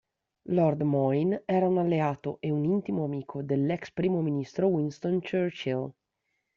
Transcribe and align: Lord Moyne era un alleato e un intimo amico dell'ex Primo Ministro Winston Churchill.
Lord 0.49 0.81
Moyne 0.81 1.43
era 1.45 1.67
un 1.67 1.77
alleato 1.77 2.37
e 2.39 2.49
un 2.49 2.63
intimo 2.65 3.03
amico 3.03 3.43
dell'ex 3.43 3.91
Primo 3.91 4.21
Ministro 4.23 4.65
Winston 4.65 5.19
Churchill. 5.21 5.91